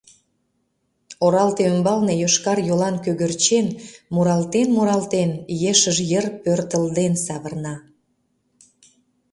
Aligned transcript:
Оралте 1.25 1.63
ӱмбалне 1.71 2.13
йошкар 2.21 2.59
йолан 2.67 2.95
кӧгӧрчен, 3.03 3.67
муралтен-муралтен, 4.13 5.29
ешыж 5.71 5.97
йыр 6.11 6.25
пӧртылден 6.43 7.13
савырна. 7.25 7.75